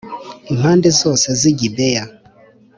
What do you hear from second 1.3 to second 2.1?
z i gibeya